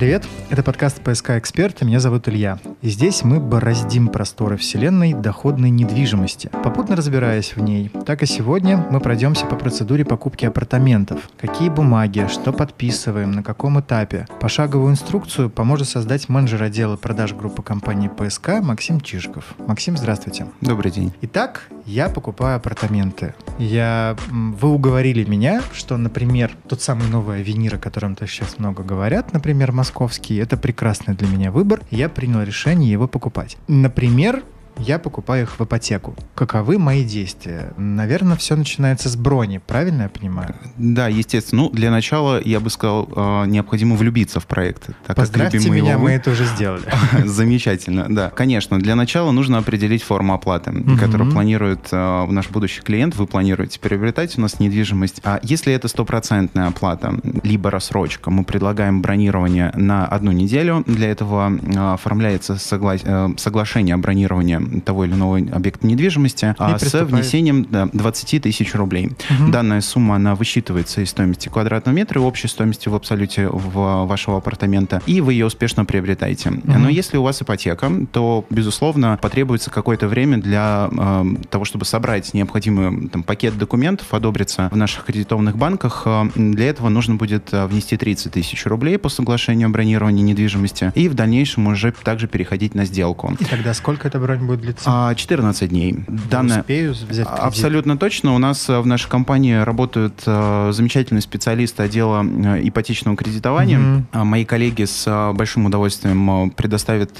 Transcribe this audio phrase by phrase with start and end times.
[0.00, 0.26] привет!
[0.48, 2.58] Это подкаст «ПСК Эксперт», и меня зовут Илья.
[2.80, 7.90] И здесь мы бороздим просторы вселенной доходной недвижимости, попутно разбираясь в ней.
[8.06, 11.28] Так и сегодня мы пройдемся по процедуре покупки апартаментов.
[11.36, 14.26] Какие бумаги, что подписываем, на каком этапе.
[14.40, 19.54] Пошаговую инструкцию поможет создать менеджер отдела продаж группы компании «ПСК» Максим Чижиков.
[19.66, 20.46] Максим, здравствуйте.
[20.62, 21.12] Добрый день.
[21.20, 23.34] Итак, я покупаю апартаменты.
[23.58, 24.16] Я...
[24.30, 29.34] Вы уговорили меня, что, например, тот самый новый Авенир, о котором то сейчас много говорят,
[29.34, 31.80] например, московский, это прекрасный для меня выбор.
[31.90, 33.56] Я принял решение его покупать.
[33.66, 34.44] Например,
[34.78, 36.14] я покупаю их в ипотеку.
[36.34, 37.72] Каковы мои действия?
[37.76, 40.54] Наверное, все начинается с брони, правильно я понимаю?
[40.76, 41.62] Да, естественно.
[41.62, 44.90] Ну, для начала, я бы сказал, а, необходимо влюбиться в проект.
[45.06, 46.02] Так Поздравьте как меня, его...
[46.04, 46.84] мы это уже сделали.
[47.24, 48.30] Замечательно, да.
[48.30, 53.16] Конечно, для начала нужно определить форму оплаты, которую планирует а, наш будущий клиент.
[53.16, 55.20] Вы планируете приобретать у нас недвижимость.
[55.24, 60.82] А если это стопроцентная оплата, либо рассрочка, мы предлагаем бронирование на одну неделю.
[60.86, 62.96] Для этого а, оформляется согла...
[63.36, 69.06] соглашение о бронировании того или иного объекта недвижимости а с внесением да, 20 тысяч рублей.
[69.06, 69.50] Угу.
[69.50, 74.38] Данная сумма, она высчитывается из стоимости квадратного метра и общей стоимости в абсолюте в вашего
[74.38, 76.50] апартамента, и вы ее успешно приобретаете.
[76.50, 76.78] Угу.
[76.78, 82.32] Но если у вас ипотека, то, безусловно, потребуется какое-то время для э, того, чтобы собрать
[82.34, 86.06] необходимый там, пакет документов, одобриться в наших кредитованных банках.
[86.34, 91.08] Для этого нужно будет э, внести 30 тысяч рублей по соглашению о бронировании недвижимости и
[91.08, 93.36] в дальнейшем уже также переходить на сделку.
[93.38, 95.12] И тогда сколько эта бронь будет длиться?
[95.14, 95.96] 14 а, дней.
[96.30, 96.60] Данная...
[96.60, 97.44] успею взять кредит?
[97.44, 98.34] Абсолютно точно.
[98.34, 103.78] У нас э, в нашей компании работают э, замечательные специалисты отдела э, ипотечного кредитования.
[103.78, 104.24] Mm-hmm.
[104.24, 107.10] Мои коллеги с большим удовольствием предоставят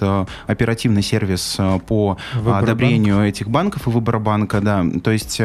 [0.46, 3.28] оперативный сервис по Выбор одобрению банк.
[3.28, 4.60] этих банков и выбора банка.
[4.60, 4.84] Да.
[5.02, 5.40] То есть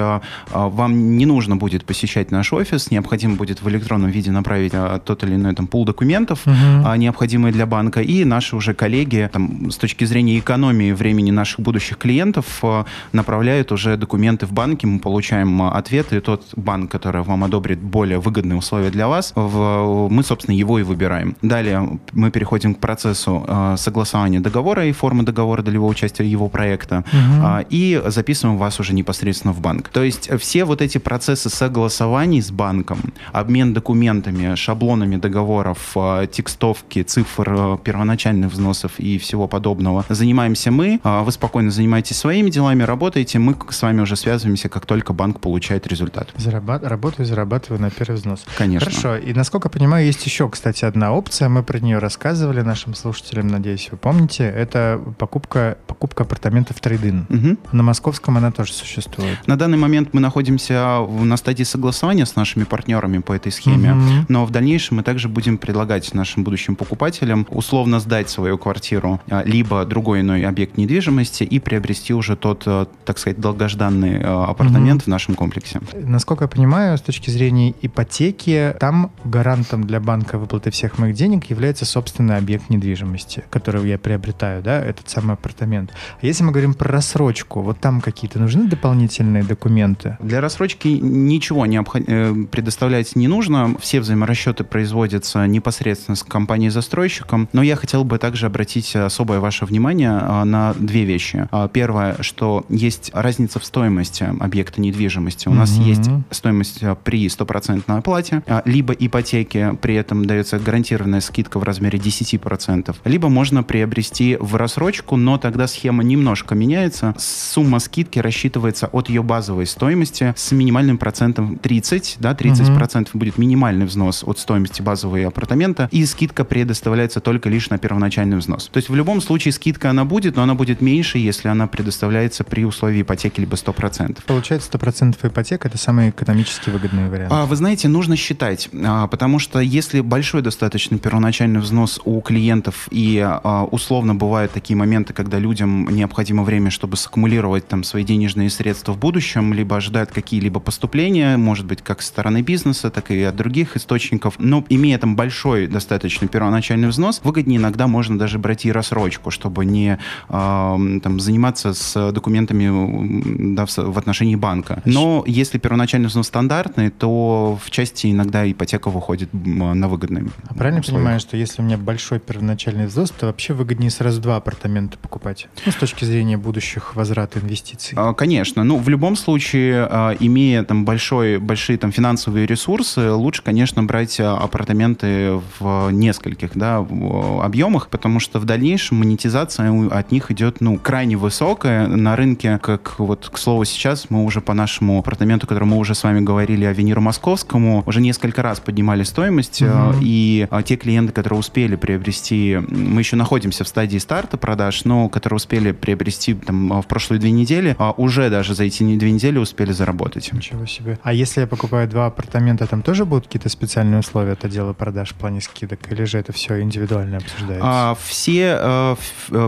[0.52, 4.74] вам не нужно будет посещать наш офис, необходимо будет в электронном виде направить
[5.06, 6.98] тот или иной там, пул документов, mm-hmm.
[6.98, 11.75] необходимые для банка, и наши уже коллеги там, с точки зрения экономии времени наших будущих
[11.76, 16.90] будущих клиентов э, направляют уже документы в банки, мы получаем э, ответ, и тот банк,
[16.90, 21.36] который вам одобрит более выгодные условия для вас, в, мы, собственно, его и выбираем.
[21.42, 27.04] Далее мы переходим к процессу э, согласования договора и формы договора долевого участия его проекта,
[27.12, 27.66] угу.
[27.70, 29.90] и записываем вас уже непосредственно в банк.
[29.90, 33.00] То есть все вот эти процессы согласований с банком,
[33.34, 35.96] обмен документами, шаблонами договоров,
[36.32, 41.00] текстовки, цифр первоначальных взносов и всего подобного занимаемся мы.
[41.04, 45.40] Вы спокойно спокойно занимаетесь своими делами, работаете, мы с вами уже связываемся, как только банк
[45.40, 46.30] получает результат.
[46.38, 46.84] Зарабат...
[46.84, 48.46] Работаю, зарабатываю на первый взнос.
[48.58, 48.90] Конечно.
[48.90, 49.16] Хорошо.
[49.18, 51.50] И насколько понимаю, есть еще, кстати, одна опция.
[51.50, 54.44] Мы про нее рассказывали нашим слушателям, надеюсь, вы помните.
[54.44, 57.26] Это покупка, покупка апартаментов трейдин.
[57.30, 57.58] Угу.
[57.72, 59.38] На московском она тоже существует.
[59.48, 64.26] На данный момент мы находимся на стадии согласования с нашими партнерами по этой схеме, угу.
[64.28, 69.44] но в дальнейшем мы также будем предлагать нашим будущим покупателям условно сдать свою квартиру, а,
[69.44, 75.02] либо другой иной объект недвижимости и приобрести уже тот, э, так сказать, долгожданный э, апартамент
[75.02, 75.06] угу.
[75.06, 75.80] в нашем комплексе.
[75.94, 81.46] Насколько я понимаю, с точки зрения ипотеки, там гарантом для банка выплаты всех моих денег
[81.50, 85.92] является собственный объект недвижимости, который я приобретаю, да, этот самый апартамент.
[86.22, 90.18] А если мы говорим про рассрочку, вот там какие-то нужны дополнительные документы?
[90.20, 92.04] Для рассрочки ничего необход...
[92.08, 93.76] Э, предоставлять не нужно.
[93.80, 97.50] Все взаиморасчеты производятся непосредственно с компанией-застройщиком.
[97.54, 100.12] Но я хотел бы также обратить особое ваше внимание
[100.46, 101.45] на две вещи.
[101.52, 105.48] А, первое, что есть разница в стоимости объекта недвижимости.
[105.48, 105.56] У mm-hmm.
[105.56, 111.60] нас есть стоимость а, при стопроцентной оплате, а, либо ипотеке, при этом дается гарантированная скидка
[111.60, 117.14] в размере 10%, либо можно приобрести в рассрочку, но тогда схема немножко меняется.
[117.18, 123.10] Сумма скидки рассчитывается от ее базовой стоимости с минимальным процентом 30, да, 30% mm-hmm.
[123.14, 128.70] будет минимальный взнос от стоимости базового апартамента, и скидка предоставляется только лишь на первоначальный взнос.
[128.72, 131.68] То есть в любом случае скидка она будет, но она будет меньше, если если она
[131.68, 134.20] предоставляется при условии ипотеки либо 100%.
[134.26, 137.32] Получается, 100% ипотека– это самый экономически выгодный вариант.
[137.32, 142.88] А, вы знаете, нужно считать, а, потому что если большой достаточно первоначальный взнос у клиентов,
[142.90, 148.50] и а, условно бывают такие моменты, когда людям необходимо время, чтобы саккумулировать там свои денежные
[148.50, 153.22] средства в будущем, либо ожидают какие-либо поступления, может быть, как со стороны бизнеса, так и
[153.24, 158.66] от других источников, но имея там большой достаточно первоначальный взнос, выгоднее иногда можно даже брать
[158.66, 159.98] и рассрочку, чтобы не
[160.30, 164.82] там заниматься с документами да, в отношении банка.
[164.86, 170.82] Но если первоначально взнос стандартный, то в части иногда ипотека выходит на выгодные А правильно
[170.82, 171.04] условиях.
[171.04, 175.48] понимаю, что если у меня большой первоначальный взнос, то вообще выгоднее сразу два апартамента покупать?
[175.66, 177.98] Ну, с точки зрения будущих возврата инвестиций.
[177.98, 178.64] А, конечно.
[178.64, 184.20] Ну, в любом случае, а, имея там большой, большие там финансовые ресурсы, лучше, конечно, брать
[184.20, 191.05] апартаменты в нескольких да, объемах, потому что в дальнейшем монетизация от них идет ну, крайне
[191.14, 191.88] высокая.
[191.88, 195.94] На рынке, как вот, к слову, сейчас мы уже по нашему апартаменту, который мы уже
[195.94, 199.96] с вами говорили, о Венеру Московскому, уже несколько раз поднимали стоимость, угу.
[200.02, 205.10] и а, те клиенты, которые успели приобрести, мы еще находимся в стадии старта продаж, но
[205.10, 209.38] которые успели приобрести там в прошлые две недели, а, уже даже за эти две недели
[209.38, 210.32] успели заработать.
[210.34, 210.98] Ничего себе.
[211.04, 215.10] А если я покупаю два апартамента, там тоже будут какие-то специальные условия от отдела продаж
[215.10, 217.62] в плане скидок, или же это все индивидуально обсуждается?
[217.64, 218.96] А, все, а,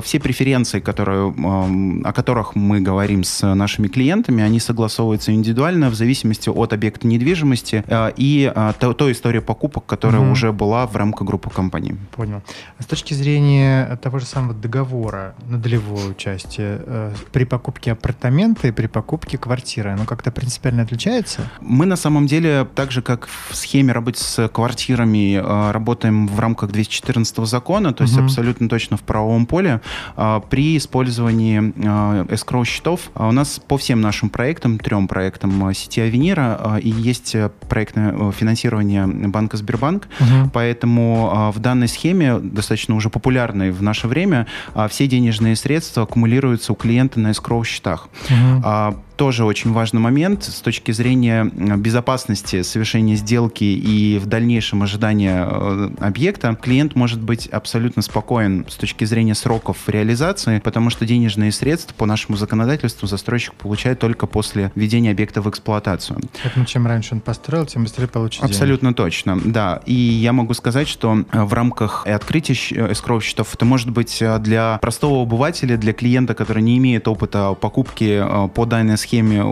[0.04, 6.50] все преференции, которые, о которых мы говорим с нашими клиентами, они согласовываются индивидуально в зависимости
[6.50, 7.84] от объекта недвижимости
[8.18, 8.52] и
[8.98, 10.32] той истории покупок, которая угу.
[10.32, 11.96] уже была в рамках группы компаний.
[12.12, 12.42] Понял.
[12.78, 18.68] А с точки зрения того же самого договора на долевое участие, э, при покупке апартамента
[18.68, 21.50] и при покупке квартиры, оно как-то принципиально отличается?
[21.62, 26.40] Мы на самом деле, так же как в схеме работы с квартирами, э, работаем в
[26.40, 28.26] рамках 214 закона, то есть угу.
[28.26, 29.82] абсолютно точно в правовом поле.
[30.16, 36.80] Э, при использовании escrow счетов у нас по всем нашим проектам, трем проектам сети Авенира,
[36.82, 37.36] и есть
[37.70, 40.50] проектное финансирование банка Сбербанк, угу.
[40.54, 44.48] поэтому в данной схеме, достаточно уже популярной в наше время,
[44.90, 48.10] все денежные средства аккумулируются у клиента на escrow счетах.
[48.30, 55.46] Угу тоже очень важный момент с точки зрения безопасности совершения сделки и в дальнейшем ожидания
[55.50, 56.56] э, объекта.
[56.56, 62.06] Клиент может быть абсолютно спокоен с точки зрения сроков реализации, потому что денежные средства по
[62.06, 66.20] нашему законодательству застройщик получает только после введения объекта в эксплуатацию.
[66.44, 68.98] Поэтому чем раньше он построил, тем быстрее получит Абсолютно деньги.
[68.98, 69.82] точно, да.
[69.86, 74.38] И я могу сказать, что э, в рамках открытия эскроу счетов это может быть э,
[74.38, 78.24] для простого обывателя, для клиента, который не имеет опыта покупки
[78.54, 79.07] по данной схеме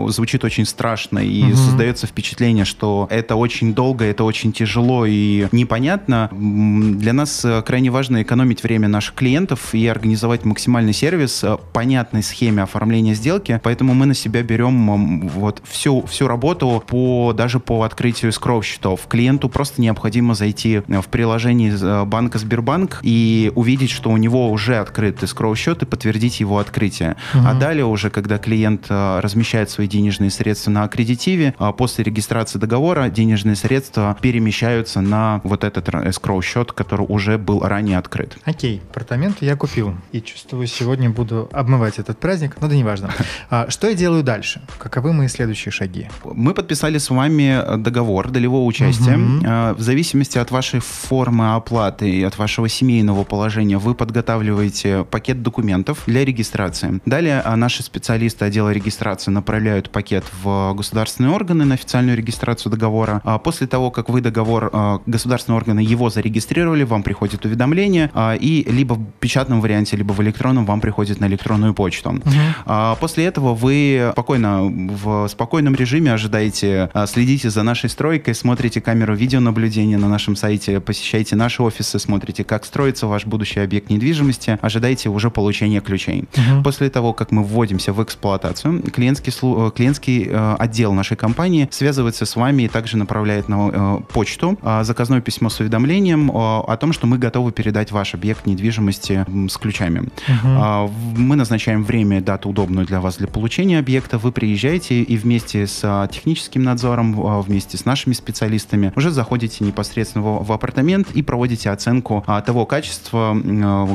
[0.08, 1.56] звучит очень страшно и угу.
[1.56, 6.30] создается впечатление, что это очень долго, это очень тяжело и непонятно.
[6.32, 12.22] Для нас э, крайне важно экономить время наших клиентов и организовать максимальный сервис э, понятной
[12.22, 17.82] схеме оформления сделки, поэтому мы на себя берем вот всю, всю работу по, даже по
[17.82, 19.06] открытию скров счетов.
[19.08, 24.76] Клиенту просто необходимо зайти э, в приложение банка Сбербанк и увидеть, что у него уже
[24.76, 27.16] открыт скров счет и подтвердить его открытие.
[27.34, 27.44] Угу.
[27.46, 32.58] А далее уже, когда клиент размещает размещает свои денежные средства на аккредитиве, а после регистрации
[32.58, 38.36] договора денежные средства перемещаются на вот этот escrow счет, который уже был ранее открыт.
[38.44, 43.10] Окей, апартаменты я купил и чувствую, сегодня буду обмывать этот праздник, но да неважно.
[43.48, 44.60] А, что я делаю дальше?
[44.78, 46.08] Каковы мои следующие шаги?
[46.24, 49.16] Мы подписали с вами договор долевого участия.
[49.16, 49.76] Угу.
[49.78, 56.02] В зависимости от вашей формы оплаты и от вашего семейного положения вы подготавливаете пакет документов
[56.06, 57.00] для регистрации.
[57.06, 63.20] Далее а, наши специалисты отдела регистрации направляют пакет в государственные органы на официальную регистрацию договора.
[63.24, 68.34] А после того, как вы договор, а, государственные органы его зарегистрировали, вам приходит уведомление, а,
[68.34, 72.10] и либо в печатном варианте, либо в электронном вам приходит на электронную почту.
[72.10, 72.96] Угу.
[73.00, 79.98] После этого вы спокойно, в спокойном режиме ожидаете, следите за нашей стройкой, смотрите камеру видеонаблюдения
[79.98, 85.30] на нашем сайте, посещаете наши офисы, смотрите, как строится ваш будущий объект недвижимости, ожидаете уже
[85.30, 86.24] получения ключей.
[86.36, 86.62] Угу.
[86.62, 91.68] После того, как мы вводимся в эксплуатацию, клиентский клиентский, э, клиентский э, отдел нашей компании
[91.70, 96.92] связывается с вами и также направляет на э, почту заказное письмо с уведомлением о том,
[96.92, 100.08] что мы готовы передать ваш объект недвижимости с ключами.
[100.28, 100.92] Угу.
[101.16, 104.18] Мы назначаем время и дату удобную для вас для получения объекта.
[104.18, 110.52] Вы приезжаете и вместе с техническим надзором, вместе с нашими специалистами уже заходите непосредственно в
[110.52, 113.36] апартамент и проводите оценку того качества,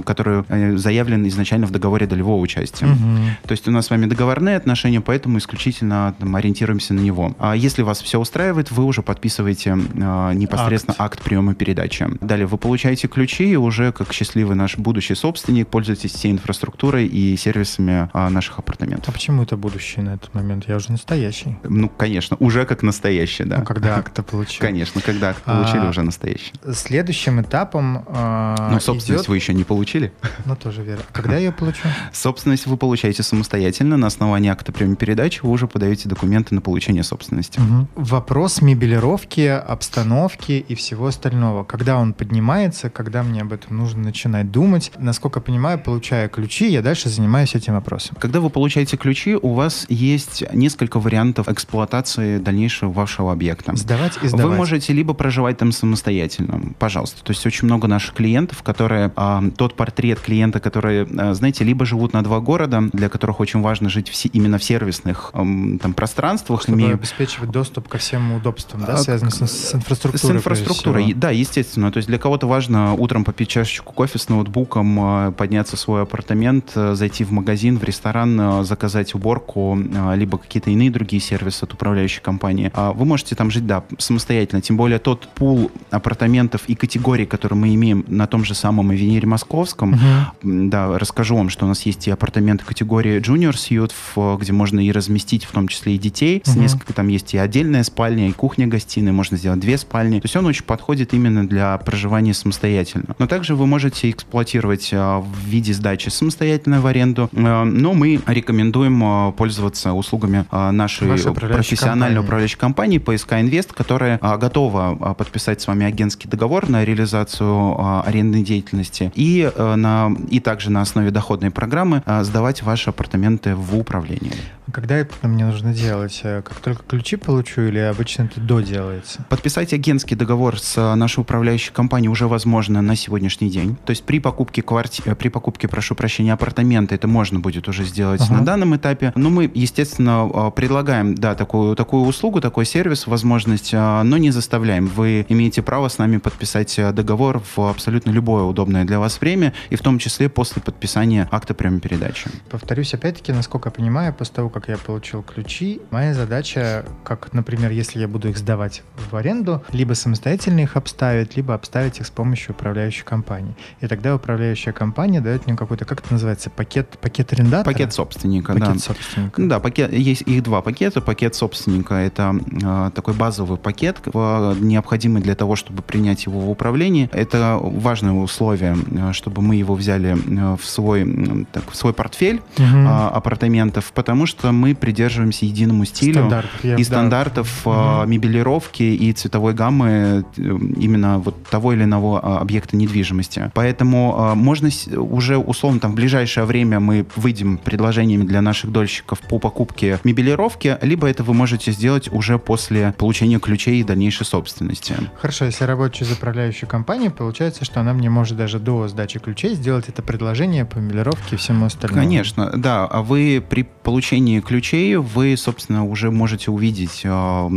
[0.05, 0.45] которое
[0.77, 2.85] заявлено изначально в договоре долевого участия.
[2.85, 3.47] Угу.
[3.47, 7.35] То есть у нас с вами договорные отношения, поэтому исключительно там, ориентируемся на него.
[7.37, 11.17] А если вас все устраивает, вы уже подписываете э, непосредственно акт.
[11.17, 12.07] акт приема передачи.
[12.21, 17.35] Далее вы получаете ключи и уже как счастливый наш будущий собственник пользуетесь всей инфраструктурой и
[17.35, 19.09] сервисами э, наших апартаментов.
[19.09, 20.63] А почему это будущий на этот момент?
[20.69, 21.57] Я уже настоящий.
[21.65, 23.57] Ну, конечно, уже как настоящий, да.
[23.57, 24.61] Ну, когда акт получил.
[24.61, 26.53] Конечно, когда акт получили, а, уже настоящий.
[26.71, 29.27] Следующим этапом э, Но собственность идет...
[29.27, 30.13] вы еще не получили.
[30.45, 31.03] Ну, тоже верно.
[31.11, 31.81] Когда я ее получу?
[32.13, 37.01] Собственность вы получаете самостоятельно на основании акта приема передачи вы уже подаете документы на получение
[37.01, 37.59] собственности.
[37.59, 37.87] Угу.
[37.95, 41.63] Вопрос мебелировки, обстановки и всего остального.
[41.63, 44.91] Когда он поднимается, когда мне об этом нужно начинать думать.
[44.99, 48.15] Насколько понимаю, получая ключи, я дальше занимаюсь этим вопросом.
[48.19, 53.75] Когда вы получаете ключи, у вас есть несколько вариантов эксплуатации дальнейшего вашего объекта.
[53.75, 54.45] Сдавать и сдавать.
[54.45, 57.23] Вы можете либо проживать там самостоятельно, пожалуйста.
[57.23, 61.85] То есть очень много наших клиентов, которые а, тот портрет клиента, которые, а, знаете, либо
[61.87, 66.61] живут на два города, для которых очень важно жить в, именно в сервисных там пространствах,
[66.61, 66.93] чтобы имея...
[66.93, 70.35] обеспечивать доступ ко всем удобствам, да, а, связанным с, с инфраструктурой.
[70.35, 71.91] С инфраструктурой, да, естественно.
[71.91, 76.03] То есть для кого-то важно утром попить чашечку кофе с ноутбуком, а, подняться в свой
[76.03, 79.77] апартамент, а, зайти в магазин, в ресторан, заказать уборку,
[80.15, 82.71] либо какие-то иные другие сервисы от управляющей компании.
[82.75, 84.61] Вы можете там жить, да, самостоятельно.
[84.61, 89.27] Тем более тот пул апартаментов и категорий, которые мы имеем на том же самом Авенире
[89.27, 90.69] Московском, uh-huh.
[90.69, 94.91] да, расскажу вам, что у нас есть и апартаменты категории Junior Suite, где можно и
[94.91, 96.41] разместить в том числе и детей.
[96.43, 100.19] С несколько там есть и отдельная спальня, и кухня-гостиная, можно сделать две спальни.
[100.19, 103.15] То есть он очень подходит именно для проживания самостоятельно.
[103.19, 108.19] Но также вы можете эксплуатировать а, в виде сдачи самостоятельно в аренду, а, но мы
[108.25, 112.17] рекомендуем а, пользоваться услугами нашей профессиональной компании.
[112.17, 119.11] управляющей компании PSK Invest, которая готова подписать с вами агентский договор на реализацию арендной деятельности
[119.15, 124.33] и, на, и также на основе доходной программы сдавать ваши апартаменты в управление.
[124.71, 126.21] Когда это мне нужно делать?
[126.23, 129.25] Э, как только ключи получу или обычно это доделается?
[129.29, 133.75] Подписать агентский договор с э, нашей управляющей компанией уже возможно на сегодняшний день.
[133.85, 137.83] То есть при покупке квартиры, э, при покупке, прошу прощения, апартамента это можно будет уже
[137.85, 138.35] сделать ага.
[138.35, 139.11] на данном этапе.
[139.15, 144.87] Но мы, естественно, предлагаем, да, такую, такую услугу, такой сервис, возможность, но не заставляем.
[144.87, 149.75] Вы имеете право с нами подписать договор в абсолютно любое удобное для вас время, и
[149.75, 152.29] в том числе после подписания акта прямой передачи.
[152.49, 157.71] Повторюсь, опять-таки, насколько я понимаю, после того, как я получил ключи, моя задача, как, например,
[157.71, 162.09] если я буду их сдавать в аренду, либо самостоятельно их обставить, либо обставить их с
[162.09, 163.55] помощью управляющей компании.
[163.79, 167.73] И тогда управляющая компания дает мне какой-то, как это называется, пакет, пакет арендатора?
[167.73, 168.79] Пакет собственника, пакет да.
[168.79, 169.41] собственника.
[169.41, 171.01] Да, пакет, есть их два пакета.
[171.01, 176.49] Пакет собственника— это э, такой базовый пакет, э, необходимый для того, чтобы принять его в
[176.49, 177.09] управление.
[177.11, 182.41] Это важное условие, э, чтобы мы его взяли э, в свой, так, в свой портфель
[182.57, 182.63] угу.
[182.63, 188.03] э, апартаментов, потому что что мы придерживаемся единому стилю стандартов, и стандартов да.
[188.07, 193.51] мебелировки и цветовой гаммы э, именно вот того или иного а, объекта недвижимости.
[193.53, 199.19] Поэтому а, можно уже условно там в ближайшее время мы выйдем предложениями для наших дольщиков
[199.19, 204.95] по покупке мебелировки, либо это вы можете сделать уже после получения ключей и дальнейшей собственности.
[205.19, 209.53] Хорошо, если работаю через управляющую компанию, получается, что она мне может даже до сдачи ключей
[209.53, 212.01] сделать это предложение по мебелировке и всему остальному.
[212.01, 212.87] Конечно, да.
[212.87, 217.49] А вы при получении получении ключей вы, собственно, уже можете увидеть э,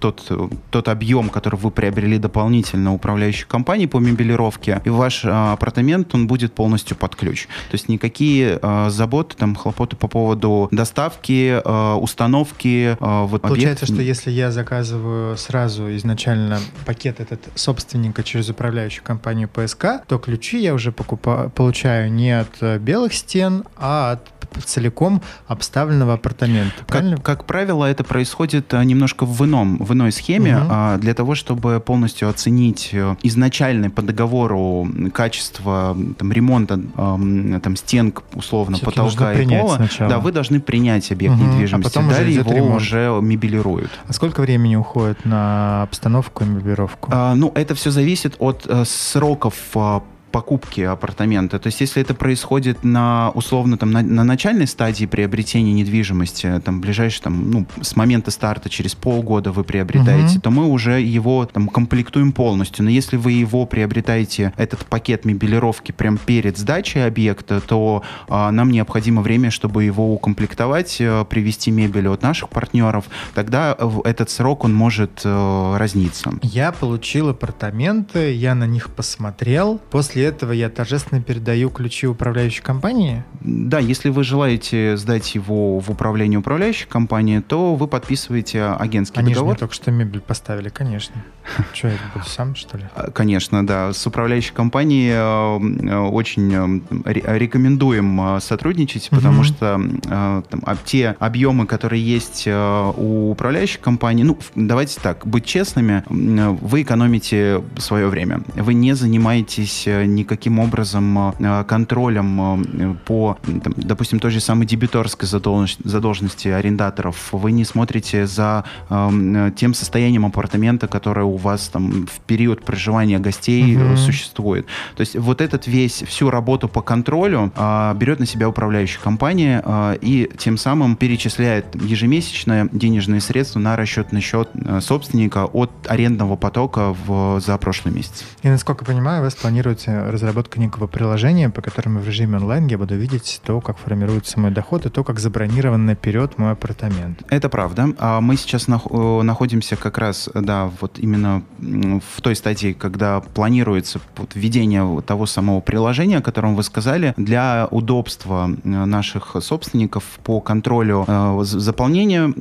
[0.00, 0.30] тот,
[0.70, 6.26] тот объем, который вы приобрели дополнительно управляющей компании по мебелировке, и ваш э, апартамент, он
[6.26, 7.46] будет полностью под ключ.
[7.70, 12.96] То есть никакие э, заботы, там, хлопоты по поводу доставки, э, установки.
[12.98, 14.00] Э, вот Получается, объект...
[14.00, 20.62] что если я заказываю сразу изначально пакет этот собственника через управляющую компанию ПСК, то ключи
[20.62, 26.84] я уже покупаю, получаю не от э, белых стен, а от целиком обставленного апартамента.
[26.86, 31.00] Как, как правило, это происходит а, немножко в ином, в иной схеме, угу.
[31.00, 38.78] для того, чтобы полностью оценить э, изначальное по договору качество там, ремонта там, стен, условно,
[38.78, 39.76] потолка и пола.
[39.76, 40.10] Сначала.
[40.10, 41.44] Да, вы должны принять объект угу.
[41.44, 42.76] недвижимости, а потом далее его ремонт.
[42.76, 43.90] уже мебелируют.
[44.06, 47.10] А сколько времени уходит на обстановку и мебелировку?
[47.12, 50.02] А, ну, это все зависит от а, сроков а,
[50.36, 51.58] покупки апартамента.
[51.58, 56.82] То есть, если это происходит на условно там на, на начальной стадии приобретения недвижимости, там
[56.82, 60.40] ближайший там ну с момента старта через полгода вы приобретаете, угу.
[60.42, 62.84] то мы уже его там комплектуем полностью.
[62.84, 68.70] Но если вы его приобретаете этот пакет мебелировки прям перед сдачей объекта, то а, нам
[68.70, 73.06] необходимо время, чтобы его укомплектовать, а, привести мебель от наших партнеров.
[73.32, 73.74] Тогда
[74.04, 76.32] этот срок он может а, разниться.
[76.42, 79.80] Я получил апартаменты, я на них посмотрел.
[79.90, 83.24] После этого я торжественно передаю ключи управляющей компании?
[83.40, 89.32] Да, если вы желаете сдать его в управление управляющей компании, то вы подписываете агентский Они
[89.32, 89.52] договор.
[89.52, 91.14] Они только что мебель поставили, конечно.
[91.72, 92.84] Что, я буду сам, что ли?
[92.94, 93.92] А, конечно, да.
[93.92, 101.66] С управляющей компанией э, э, очень э, рекомендуем сотрудничать, потому что там, а, те объемы,
[101.66, 108.40] которые есть у управляющей компании, ну, давайте так, быть честными, вы экономите свое время.
[108.54, 111.34] Вы не занимаетесь никаким образом
[111.68, 117.28] контролем по, там, допустим, той же самой дебиторской задолженности арендаторов.
[117.32, 123.76] Вы не смотрите за тем состоянием апартамента, которое у вас там в период проживания гостей
[123.76, 123.96] угу.
[123.96, 124.66] существует.
[124.96, 127.52] То есть вот этот весь, всю работу по контролю
[127.94, 129.62] берет на себя управляющая компания
[130.00, 134.48] и тем самым перечисляет ежемесячно денежные средства на расчетный счет
[134.80, 138.24] собственника от арендного потока в, за прошлый месяц.
[138.42, 142.78] И насколько я понимаю, вы планируете разработку некого приложения, по которому в режиме онлайн я
[142.78, 147.22] буду видеть то, как формируется мой доход, и то, как забронирован наперед мой апартамент.
[147.28, 147.88] Это правда.
[147.98, 154.00] А мы сейчас э, находимся как раз, да, вот именно в той стадии, когда планируется
[154.34, 161.04] введение того самого приложения, о котором вы сказали, для удобства э, наших собственников по контролю
[161.06, 162.32] э, заполнения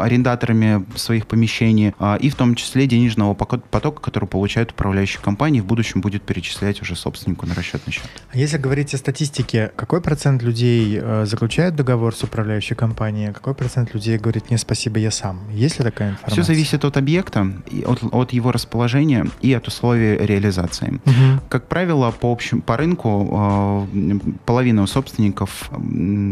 [0.00, 5.66] арендаторами своих помещений а, и в том числе денежного потока, который получают управляющие компании, в
[5.66, 8.04] будущем будет перечислять уже собственнику на расчетный счет.
[8.32, 13.32] А если говорить о статистике, какой процент людей э, заключает договор с управляющей компанией, а
[13.32, 15.40] какой процент людей говорит «не, спасибо, я сам»?
[15.52, 16.42] Есть ли такая информация?
[16.42, 17.52] Все зависит от объекта,
[17.86, 21.00] от, от его расположения и от условий реализации.
[21.04, 21.40] Угу.
[21.48, 25.70] Как правило, по, общем, по рынку э, половина собственников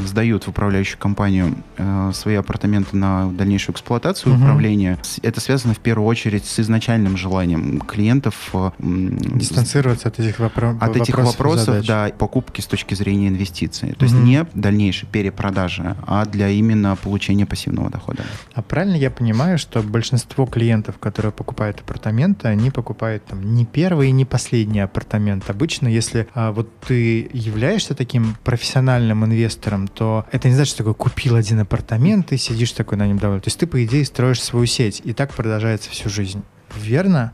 [0.04, 4.42] сдают в управляющую компанию э, свои апартаменты на дальнейшую эксплуатацию, угу.
[4.42, 4.98] управление.
[5.22, 10.96] Это связано в первую очередь с изначальным желанием клиентов э, дистанцироваться от этих, вопро- от
[10.96, 13.92] этих вопросов, вопросов да, покупки с точки зрения инвестиций.
[13.92, 14.24] То есть угу.
[14.24, 18.22] не дальнейшей перепродажи, а для именно получения пассивного дохода.
[18.54, 24.08] А правильно я понимаю, что большинство клиентов, которые покупают апартаменты, они покупают там не первый
[24.08, 25.48] и не последний апартамент.
[25.48, 30.94] Обычно, если а, вот ты являешься таким профессиональным инвестором, то это не значит, что такой
[30.94, 33.40] купил один апартамент и сидишь такой на нем доволен.
[33.40, 36.42] То есть ты, по идее, строишь свою сеть, и так продолжается всю жизнь.
[36.76, 37.32] Верно?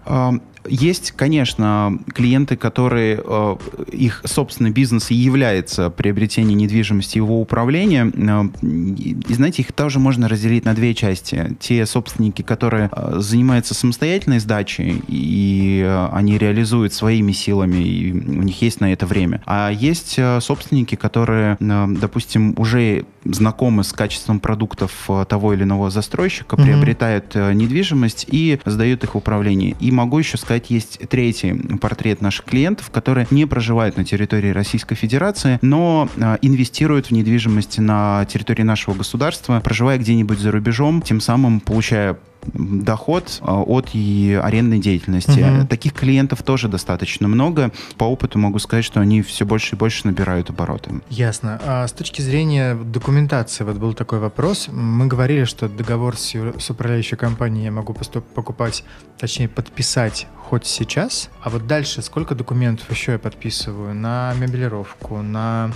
[0.69, 3.57] Есть, конечно, клиенты, которые э,
[3.93, 8.13] их собственный бизнес и является приобретение недвижимости его управление.
[8.15, 11.57] Э, и, знаете, их тоже можно разделить на две части.
[11.61, 18.43] Те собственники, которые э, занимаются самостоятельной сдачей, и э, они реализуют своими силами, и у
[18.43, 19.43] них есть на это время.
[19.47, 25.91] А есть э, собственники, которые, э, допустим, уже знакомы с качеством продуктов того или иного
[25.91, 26.63] застройщика, mm-hmm.
[26.65, 29.77] приобретают э, недвижимость и сдают их в управление.
[29.81, 34.51] И могу еще сказать, сказать, есть третий портрет наших клиентов, которые не проживают на территории
[34.51, 41.03] Российской Федерации, но э, инвестируют в недвижимость на территории нашего государства, проживая где-нибудь за рубежом,
[41.03, 42.17] тем самым получая
[42.55, 45.41] доход а, от и арендной деятельности.
[45.41, 45.67] Угу.
[45.69, 47.71] Таких клиентов тоже достаточно много.
[47.97, 51.01] По опыту могу сказать, что они все больше и больше набирают обороты.
[51.09, 51.61] Ясно.
[51.65, 54.69] А с точки зрения документации, вот был такой вопрос.
[54.71, 58.85] Мы говорили, что договор с, с управляющей компанией я могу поступ, покупать,
[59.19, 65.73] точнее подписать хоть сейчас, а вот дальше сколько документов еще я подписываю на мебелировку, на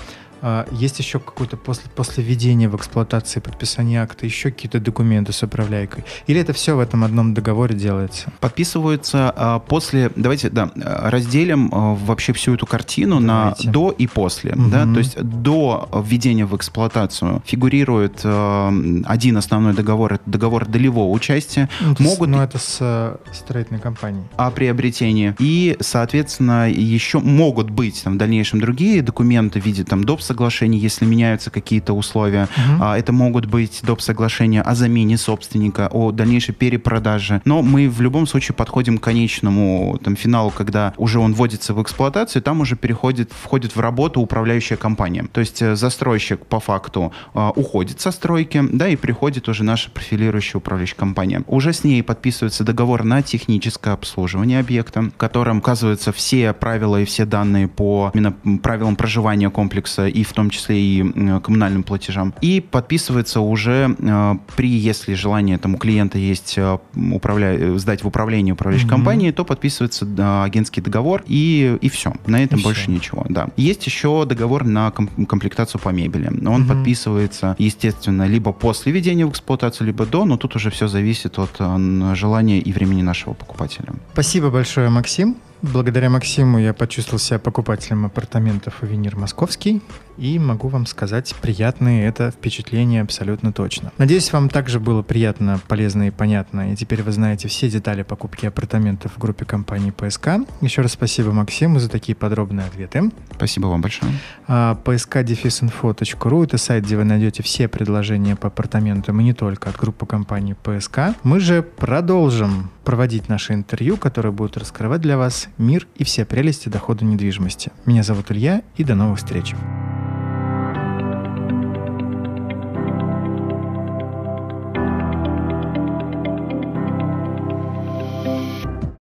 [0.73, 6.05] есть еще какой-то после, после введения в эксплуатации подписания акта, еще какие-то документы с управляйкой?
[6.27, 8.33] Или это все в этом одном договоре делается?
[8.41, 13.67] Подписываются а, после, давайте, да, разделим а, вообще всю эту картину давайте.
[13.67, 14.53] на до и после.
[14.53, 14.71] Угу.
[14.71, 14.85] Да?
[14.85, 18.73] То есть до введения в эксплуатацию фигурирует а,
[19.05, 21.69] один основной договор, это договор долевого участия.
[21.81, 22.29] Ну, Могут...
[22.29, 24.25] Но ну, это с э, строительной компанией.
[24.37, 25.35] О приобретении.
[25.39, 30.79] И, соответственно, еще могут быть там, в дальнейшем другие документы в виде там, доп соглашений,
[30.79, 32.45] если меняются какие-то условия.
[32.57, 32.83] Угу.
[32.83, 34.01] А, это могут быть доп.
[34.01, 37.43] соглашения о замене собственника, о дальнейшей перепродаже.
[37.45, 41.83] Но мы в любом случае подходим к конечному там, финалу, когда уже он вводится в
[41.83, 45.25] эксплуатацию, там уже переходит, входит в работу управляющая компания.
[45.33, 49.91] То есть э, застройщик по факту э, уходит со стройки, да, и приходит уже наша
[49.91, 51.43] профилирующая управляющая компания.
[51.49, 57.05] Уже с ней подписывается договор на техническое обслуживание объекта, в котором указываются все правила и
[57.05, 62.35] все данные по именно правилам проживания комплекса и и в том числе и коммунальным платежам.
[62.41, 66.79] И подписывается уже э, при, если желание там у клиента есть э,
[67.13, 67.79] управля...
[67.79, 68.91] сдать в управление управляющей mm-hmm.
[68.91, 70.07] компании, то подписывается
[70.45, 72.13] агентский договор и, и все.
[72.27, 72.93] На этом и больше все.
[72.93, 73.25] ничего.
[73.29, 73.49] Да.
[73.57, 76.29] Есть еще договор на комплектацию по мебели.
[76.29, 76.69] Он mm-hmm.
[76.69, 81.57] подписывается, естественно, либо после введения в эксплуатацию, либо до, но тут уже все зависит от
[81.59, 83.89] э, желания и времени нашего покупателя.
[84.13, 85.37] Спасибо большое, Максим.
[85.63, 89.83] Благодаря Максиму я почувствовал себя покупателем апартаментов «Авенир Московский».
[90.21, 93.91] И могу вам сказать, приятные это впечатления абсолютно точно.
[93.99, 98.47] Надеюсь, вам также было приятно, полезно и понятно, и теперь вы знаете все детали покупки
[98.47, 100.29] апартаментов в группе компании ПСК.
[100.61, 103.11] Еще раз спасибо Максиму за такие подробные ответы.
[103.35, 104.13] Спасибо вам большое.
[104.47, 109.77] А, psk-info.ru— это сайт, где вы найдете все предложения по апартаментам и не только от
[109.77, 111.17] группы компании ПСК.
[111.23, 116.69] Мы же продолжим проводить наши интервью, которые будут раскрывать для вас мир и все прелести
[116.69, 117.73] дохода недвижимости.
[117.87, 119.55] Меня зовут Илья, и до новых встреч.